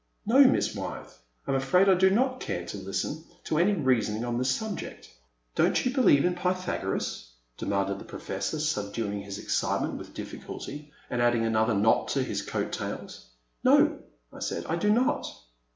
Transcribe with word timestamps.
''No, 0.25 0.43
Miss 0.45 0.73
Wyeth, 0.73 1.19
I 1.45 1.51
am 1.51 1.57
afraid 1.57 1.87
I 1.87 1.93
do 1.93 2.09
not 2.09 2.39
care 2.39 2.65
to 2.65 2.77
listen 2.77 3.23
to 3.43 3.59
any 3.59 3.73
reasoning 3.73 4.25
on 4.25 4.39
this 4.39 4.49
subject." 4.49 5.13
Don't 5.53 5.85
you 5.85 5.93
believe 5.93 6.25
in 6.25 6.33
Pythagoras?'' 6.33 7.29
demanded 7.59 7.99
the 7.99 8.05
Professor, 8.05 8.57
subduing 8.59 9.21
his 9.21 9.37
excitement 9.37 9.99
with 9.99 10.15
diffi 10.15 10.43
culty, 10.43 10.89
and 11.11 11.21
adding 11.21 11.43
anotiier 11.43 11.79
knot 11.79 12.07
to 12.07 12.23
his 12.23 12.41
coat 12.41 12.71
tails. 12.71 13.27
'*No," 13.63 13.99
I 14.33 14.39
said, 14.39 14.65
*' 14.65 14.65
I 14.67 14.75
do 14.75 14.89
not." 14.89 15.31